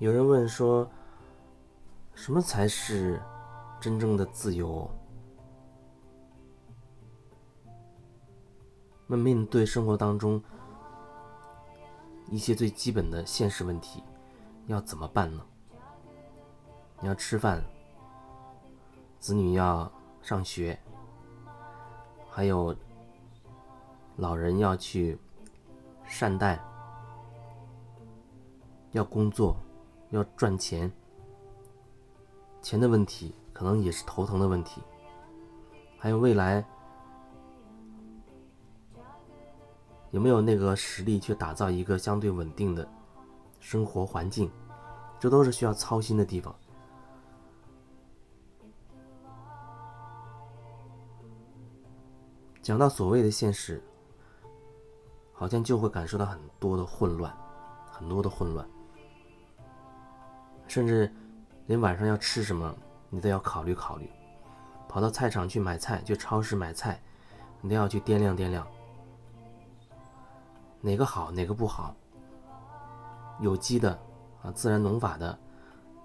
[0.00, 0.88] 有人问说，
[2.14, 3.20] 什么才是
[3.80, 4.88] 真正的自由？
[9.08, 10.40] 那面对生活当中
[12.30, 14.04] 一些最基本的现实问题，
[14.68, 15.44] 要怎么办呢？
[17.00, 17.60] 你要吃饭，
[19.18, 19.90] 子女要
[20.22, 20.78] 上学，
[22.30, 22.72] 还有
[24.14, 25.18] 老人要去
[26.04, 26.56] 善待，
[28.92, 29.56] 要工作，
[30.10, 30.90] 要赚钱，
[32.62, 34.82] 钱的问题可能也是头疼的问题，
[35.98, 36.64] 还有未来。
[40.10, 42.88] 有没有那个实力去打造一个相对稳定的
[43.60, 44.50] 生活环境？
[45.20, 46.54] 这都是需要操心的地方。
[52.62, 53.82] 讲到所谓的现实，
[55.34, 57.30] 好像就会感受到很多的混乱，
[57.90, 58.66] 很多的混乱，
[60.68, 61.12] 甚至
[61.66, 62.72] 连晚上要吃什么，
[63.10, 64.08] 你都要考虑考虑。
[64.88, 67.00] 跑到菜场去买菜，去超市买菜，
[67.60, 68.66] 你都要去掂量掂量。
[70.80, 71.94] 哪个好，哪个不好？
[73.40, 73.98] 有机的
[74.42, 75.38] 啊，自然农法的，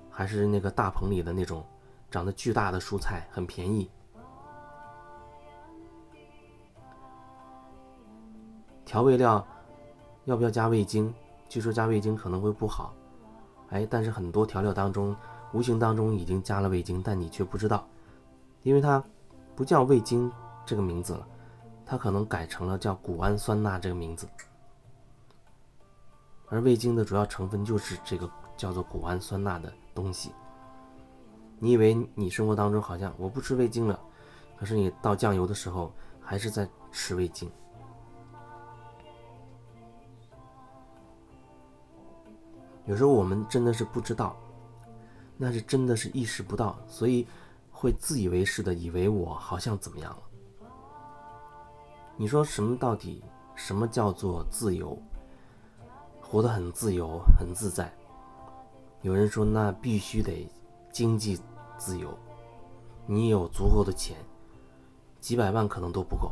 [0.09, 1.65] 还是那个大棚里的那种
[2.09, 3.89] 长得巨大的蔬菜，很便宜。
[8.85, 9.45] 调味料
[10.25, 11.13] 要不要加味精？
[11.47, 12.93] 据说加味精可能会不好。
[13.73, 15.15] 哎，但是很多调料当中，
[15.51, 17.87] 无形当中已经加了味精，但你却不知道，
[18.61, 19.03] 因为它
[19.55, 20.31] 不叫味精
[20.63, 21.27] 这个名字了，
[21.83, 24.27] 它可能改成了叫谷氨酸钠这个名字。
[26.49, 30.31] 而味精的主要成分就是这个叫做谷氨酸钠的东西。
[31.57, 33.99] 你以为你生活当中好像我不吃味精了，
[34.55, 37.49] 可是你倒酱油的时候还是在吃味精。
[42.85, 44.35] 有时候我们真的是不知道，
[45.37, 47.27] 那是真的是意识不到，所以
[47.71, 50.23] 会自以为是的以为我好像怎么样了。
[52.17, 53.23] 你说什么到底
[53.55, 54.97] 什么叫做自由？
[56.21, 57.93] 活得很自由，很自在。
[59.01, 60.49] 有人说，那必须得
[60.91, 61.39] 经济
[61.77, 62.17] 自由，
[63.05, 64.17] 你有足够的钱，
[65.19, 66.31] 几百万可能都不够。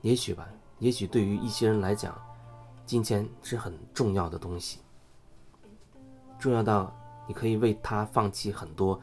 [0.00, 0.48] 也许吧，
[0.78, 2.16] 也许对于一些人来讲，
[2.88, 4.78] 金钱是很重要的东西，
[6.38, 6.90] 重要到
[7.28, 8.98] 你可以为他放弃很多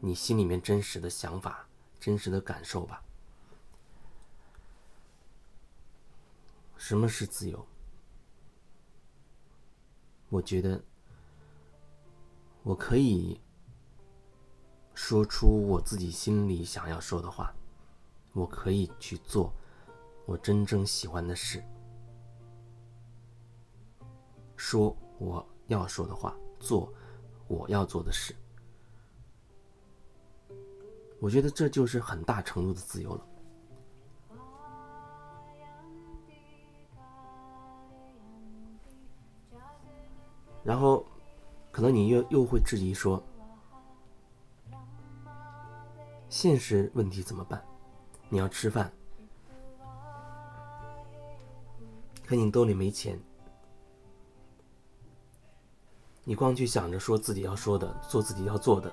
[0.00, 1.66] 你心里面真实的想法、
[1.98, 3.02] 真实的感受吧。
[6.76, 7.66] 什么是自由？
[10.28, 10.84] 我觉得
[12.64, 13.40] 我可以
[14.94, 17.50] 说出我自己心里想要说的话，
[18.34, 19.50] 我可以去做
[20.26, 21.64] 我真正喜欢的事，
[24.56, 26.92] 说我要说的话，做
[27.48, 28.34] 我要做的事。
[31.20, 33.26] 我觉得这就是很大程度的自由了。
[40.62, 41.06] 然后，
[41.70, 43.22] 可能你又又会质疑说
[46.28, 47.64] ：“现实问题怎么办？
[48.28, 48.92] 你要吃饭，
[52.26, 53.16] 可你兜里没钱，
[56.28, 58.92] 你光去想着说自己要说的，做自己要做的，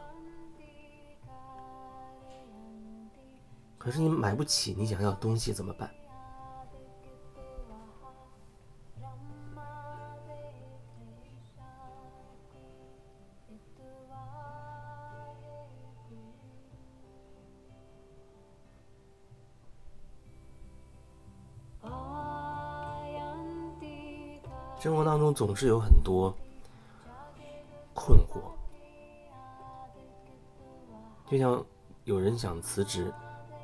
[3.75, 5.89] 可是你买不起你想要的东西怎么办？”
[24.79, 26.35] 生活当中总是有很多
[28.05, 28.41] 困惑，
[31.25, 31.65] 就像
[32.03, 33.13] 有人想辞职，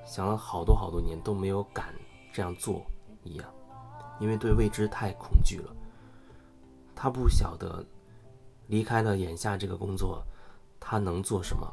[0.06, 1.94] 想了好多好多年都没有敢
[2.31, 2.81] 这样做
[3.24, 3.45] 一样，
[4.18, 5.75] 因为对未知太恐惧了。
[6.95, 7.86] 他不晓得
[8.68, 10.24] 离开了眼下这个工作，
[10.80, 11.69] 他能做什么？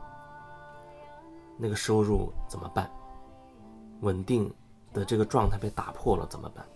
[1.57, 2.91] 那个收入怎么办？
[4.01, 4.53] 稳定
[4.93, 6.67] 的这个状态被打破了怎么办？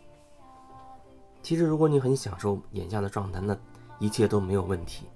[1.43, 3.59] 其实，如果你很享受眼下的状态，那
[3.99, 5.09] 一切都没有问题。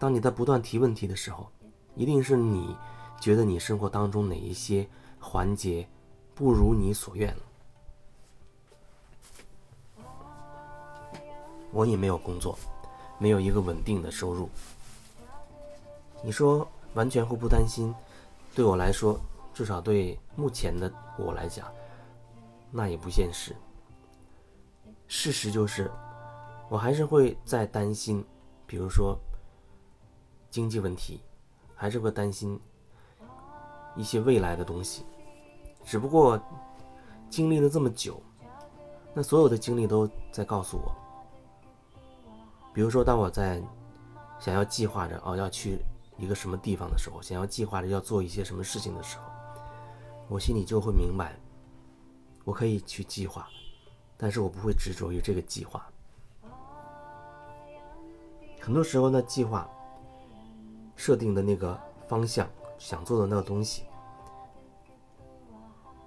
[0.00, 1.46] 当你在不断提问题的时候，
[1.94, 2.74] 一定是你
[3.20, 4.88] 觉得你生活当中哪一些
[5.20, 5.86] 环节
[6.34, 7.42] 不如你所愿了。
[11.70, 12.58] 我也没有工作，
[13.18, 14.48] 没有一个稳定的收入。
[16.24, 17.94] 你说完全会不担心？
[18.54, 19.20] 对我来说，
[19.52, 21.70] 至少对目前的我来讲，
[22.70, 23.54] 那也不现实。
[25.06, 25.90] 事实就是，
[26.70, 28.24] 我还是会在担心，
[28.66, 29.18] 比如说
[30.50, 31.20] 经济问题，
[31.74, 32.58] 还是会担心
[33.96, 35.04] 一些未来的东西。
[35.84, 36.40] 只不过
[37.28, 38.20] 经历了这么久，
[39.14, 40.92] 那所有的经历都在告诉我，
[42.74, 43.62] 比如说当我在
[44.38, 45.78] 想要计划着哦要去
[46.18, 49.24] 一个什么地方的时候，想要计划着要做一些什么事情的时候，
[50.28, 51.34] 我心里就会明白，
[52.44, 53.48] 我可以去计划。
[54.16, 55.82] 但是我不会执着于这个计划。
[58.60, 59.66] 很多时候呢，计划
[61.00, 63.84] 设定的那个方向，想做的那个东西，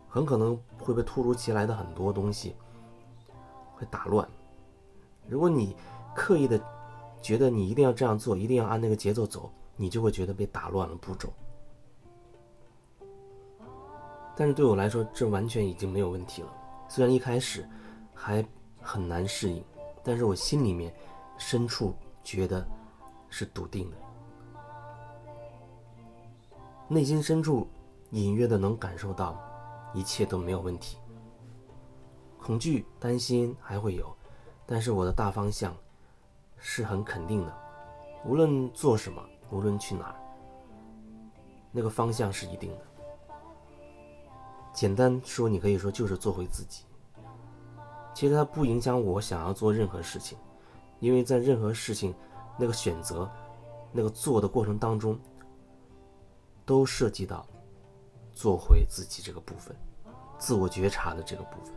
[0.07, 2.55] 很可能会被突如其来的很多东西
[3.73, 4.29] 会打乱。
[5.27, 5.75] 如果你
[6.15, 6.61] 刻意的
[7.23, 11.33] 觉得你一定要这样做，一定要按那个节奏走，你就会觉得被打乱了步骤。
[14.35, 16.53] 但是对我来说，这完全已经没有问题了。
[16.87, 17.67] 虽然一开始。
[18.15, 18.45] 还
[18.81, 19.61] 很难适应，
[20.01, 20.93] 但是我心里面
[21.37, 21.93] 深处
[22.23, 22.65] 觉得
[23.29, 23.97] 是笃定的，
[26.87, 27.67] 内心深处
[28.11, 29.39] 隐约的能感受到
[29.93, 30.97] 一切都没有问题。
[32.39, 34.13] 恐惧、担心还会有，
[34.65, 35.75] 但是我的大方向
[36.57, 37.57] 是很肯定的，
[38.25, 40.15] 无论做什么，无论去哪儿，
[41.71, 42.81] 那个方向是一定的。
[44.73, 46.83] 简单说，你可以说就是做回自己。
[48.13, 50.37] 其实它不影响我想要做任何事情，
[50.99, 52.13] 因为在任何事情
[52.57, 53.29] 那个选择、
[53.91, 55.17] 那个做的过程当中，
[56.65, 57.45] 都涉及到
[58.33, 59.75] 做回自己这个部分，
[60.37, 61.73] 自我觉察的这个部分。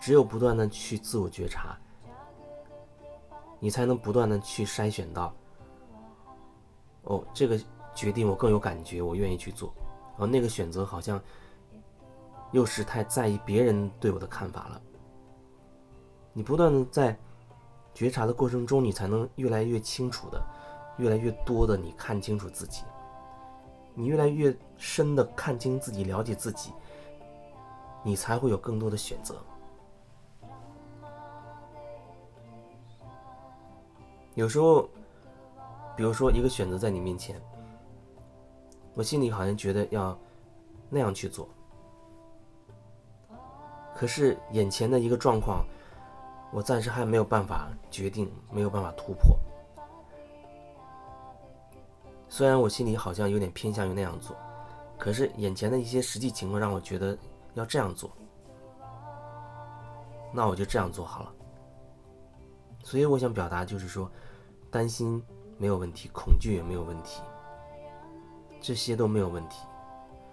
[0.00, 1.78] 只有不断的去自我觉察，
[3.58, 5.34] 你才能不断的去筛选到，
[7.02, 7.60] 哦，这个
[7.94, 9.72] 决定我更有感觉，我愿意去做，
[10.16, 11.20] 哦，那个选择好像。
[12.52, 14.82] 又是太在意别人对我的看法了。
[16.34, 17.18] 你不断的在
[17.94, 20.38] 觉察的过程中，你才能越来越清楚的、
[20.98, 22.82] 越来越多的你看清楚自己。
[23.94, 26.72] 你越来越深的看清自己、了解自己，
[28.02, 29.36] 你才会有更多的选择。
[34.34, 34.88] 有时候，
[35.94, 37.40] 比如说一个选择在你面前，
[38.94, 40.18] 我心里好像觉得要
[40.88, 41.48] 那样去做。
[43.94, 45.64] 可是眼前的一个状况，
[46.50, 49.36] 我暂时还没有办法决定，没有办法突破。
[52.32, 54.34] 虽然我心里好像有点偏向于那样做，
[54.98, 57.16] 可是眼前的一些实际情况让我觉得
[57.52, 58.10] 要这样做，
[60.32, 61.32] 那我就这样做好了。
[62.82, 64.10] 所以我想表达就是说，
[64.70, 65.22] 担心
[65.58, 67.20] 没有问题，恐惧也没有问题，
[68.62, 69.66] 这些都没有问题。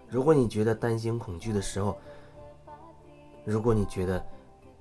[0.08, 1.98] 如果你觉得担心、恐惧的时候，
[3.44, 4.26] 如果你觉得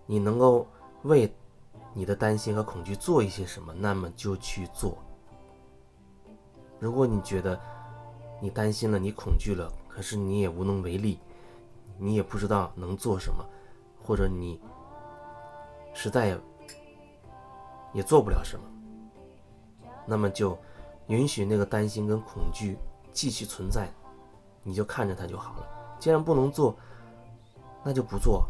[0.07, 0.65] 你能够
[1.03, 1.35] 为
[1.93, 4.97] 你的担心和恐惧做一些什么，那么就去做。
[6.79, 7.59] 如果你觉得
[8.41, 11.19] 你担心了，你恐惧了，可是你也无能为力，
[11.99, 13.45] 你也不知道能做什么，
[14.03, 14.61] 或者你
[15.95, 16.39] 实在
[17.93, 18.65] 也做不了什么，
[20.07, 20.57] 那么就
[21.09, 22.77] 允许那个担心跟恐惧
[23.13, 23.89] 继续存在，
[24.63, 25.67] 你就看着它就好了。
[25.99, 26.77] 既然不能做。
[27.85, 28.45] 那就不做。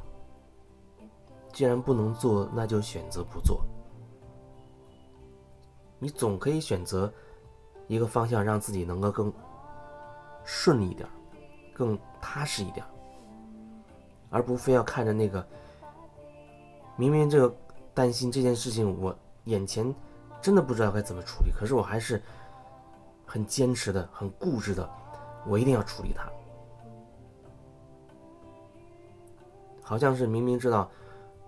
[1.52, 3.62] 既然不能做，那就选择不做。
[5.99, 7.12] 你总可以选择
[7.88, 9.33] 一个方向，让自己能够更
[10.45, 11.09] 顺利一点，
[11.75, 12.87] 更踏实一点，
[14.30, 15.45] 而不非要看着那个
[16.97, 17.54] 明明这个
[17.92, 19.92] 担心这件事情，我眼前
[20.40, 22.23] 真的不知道该怎么处理，可是我还是
[23.26, 24.88] 很坚持的、很固执的，
[25.47, 26.30] 我一定要处理它。
[29.83, 30.90] 好像是明明知道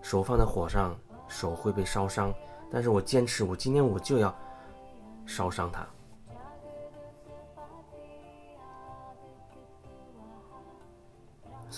[0.00, 0.97] 手放在火上，
[1.28, 2.32] 手会被烧伤，
[2.73, 4.35] 但是我坚持，我今天我就要
[5.26, 5.87] 烧伤它。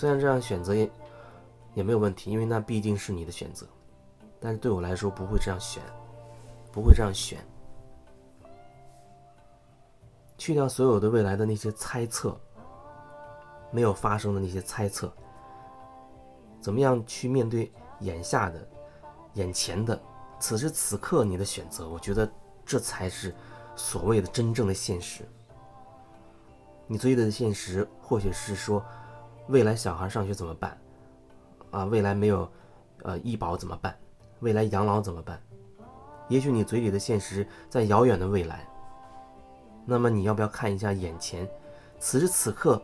[0.03, 0.91] 虽然这样选择也
[1.75, 3.65] 也没有问题，因为那毕竟是你的选择，
[4.37, 5.81] 但是对我来说不会这样选，
[6.73, 7.39] 不会这样选。
[10.37, 12.37] 去掉所有的未来的那些猜测，
[13.71, 15.09] 没有发生的那些猜测。
[16.59, 18.67] 怎么样去面对眼下的、
[19.35, 19.97] 眼前的、
[20.37, 21.87] 此时此刻你的选择？
[21.87, 22.29] 我觉得
[22.65, 23.33] 这才是
[23.73, 25.25] 所谓的真正的现实。
[26.87, 28.83] 你追的现实，或许是说
[29.47, 30.77] 未来小孩上学怎么办？
[31.71, 32.49] 啊，未来没有
[33.03, 33.95] 呃医保怎么办？
[34.39, 35.41] 未来养老怎么办？
[36.29, 38.67] 也许你嘴里的现实在遥远的未来。
[39.85, 41.47] 那么你要不要看一下眼前，
[41.99, 42.81] 此时此刻？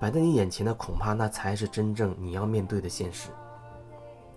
[0.00, 3.30] 摆在你眼前的，恐怕那才是真正你要面对的现实。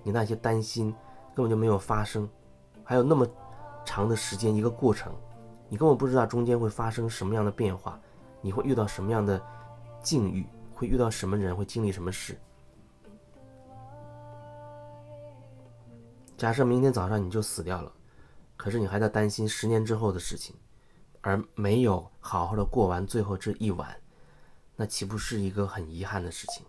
[0.01, 0.91] 你那些担心
[1.35, 2.27] 根本就没有发生，
[2.83, 3.27] 还有那么
[3.85, 5.13] 长的时间一个过程，
[5.69, 7.99] 你根本不知道中间会发生什么样的变化，
[8.41, 9.39] 你会遇到什么样的
[10.01, 10.47] 境遇，
[10.81, 12.35] 会遇到什么人，会经历什么事。
[16.35, 17.93] 假设明天早上你就死掉了，
[18.57, 20.55] 可是你还在担心十年之后的事情，
[21.21, 23.95] 而没有好好的过完最后这一晚，
[24.75, 26.65] 那岂不是一个很遗憾的事情？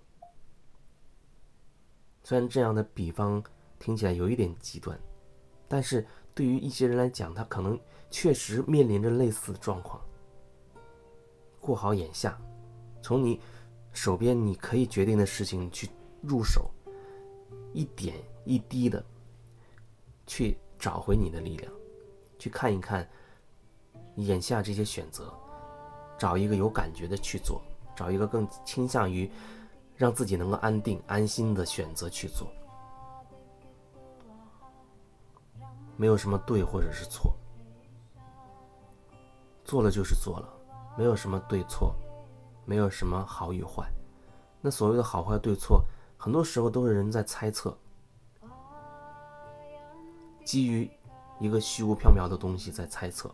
[2.23, 3.43] 虽然这样的比方
[3.79, 5.01] 听起来有一点极端，
[5.67, 9.99] 但是对于一些人来讲，他可能确实面临着类似的状况。
[11.59, 12.39] 过好眼下，
[13.01, 13.41] 从你
[13.93, 15.89] 手边你可以决定的事情去
[16.21, 16.71] 入手，
[17.73, 19.05] 一点一滴的。
[20.25, 21.71] 去找回你的力量，
[22.39, 23.07] 去看一看
[24.15, 25.35] 眼下这些选择，
[26.17, 27.61] 找一个有感觉的去做，
[27.95, 29.31] 找一个更倾向于
[29.97, 32.47] 让自己能够安定安心的选择去做。
[35.97, 37.35] 没有什么对或者是错，
[39.65, 40.49] 做了就是做了，
[40.97, 41.95] 没有什么对错，
[42.65, 43.91] 没有什么好与坏。
[44.61, 45.85] 那所谓的好坏对错，
[46.17, 47.77] 很多时候都是人在猜测。
[50.45, 50.91] 基于
[51.41, 53.33] 一个虚无缥缈的东西在猜测，